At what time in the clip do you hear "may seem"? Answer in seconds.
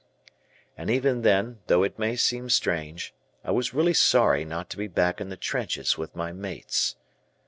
1.99-2.49